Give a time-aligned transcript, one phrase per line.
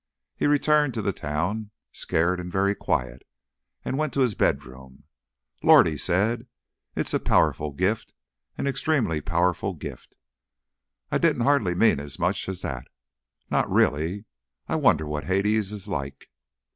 [0.35, 3.21] He returned to the town, scared and very quiet,
[3.85, 5.03] and went to his bed room.
[5.61, 6.47] "Lord!" he said,
[6.95, 8.11] "it's a powerful gift
[8.57, 10.15] an extremely powerful gift.
[11.11, 12.87] I didn't hardly mean as much as that.
[13.51, 14.25] Not really....
[14.67, 16.31] I wonder what Hades is like!"